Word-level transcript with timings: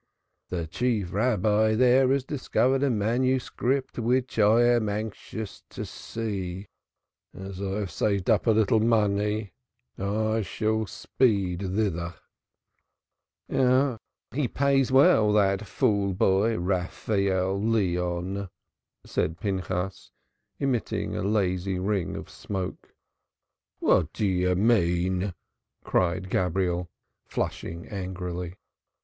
The 0.49 0.65
Chief 0.65 1.13
Rabbi 1.13 1.75
there 1.75 2.09
has 2.09 2.23
discovered 2.23 2.81
a 2.81 2.89
manuscript 2.89 3.99
which 3.99 4.39
I 4.39 4.63
am 4.63 4.89
anxious 4.89 5.61
to 5.69 5.85
see, 5.85 6.69
and 7.35 7.45
as 7.49 7.61
I 7.61 7.73
have 7.81 7.91
saved 7.91 8.27
up 8.27 8.47
a 8.47 8.49
little 8.49 8.79
money 8.79 9.53
I 9.99 10.41
shall 10.41 10.87
speed 10.87 11.75
thither." 11.75 12.15
"Ah, 13.53 13.99
he 14.31 14.47
pays 14.47 14.91
well, 14.91 15.31
that 15.33 15.59
boy 15.59 15.65
fool, 16.17 16.57
Raphael 16.57 17.61
Leon," 17.61 18.49
said 19.05 19.39
Pinchas, 19.39 20.09
emitting 20.57 21.15
a 21.15 21.21
lazy 21.21 21.77
ring 21.77 22.15
of 22.15 22.27
smoke. 22.27 22.95
"What 23.77 24.13
do 24.13 24.25
you 24.25 24.55
mean?" 24.55 25.35
cried 25.83 26.31
Gabriel, 26.31 26.89
flushing 27.23 27.85
angrily. 27.87 28.55